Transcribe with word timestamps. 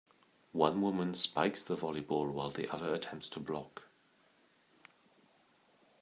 One 0.53 0.81
woman 0.81 1.13
spikes 1.13 1.63
the 1.63 1.75
volleyball 1.75 2.31
while 2.31 2.49
the 2.49 2.67
other 2.73 2.91
attempts 2.91 3.29
to 3.29 3.39
block. 3.39 3.83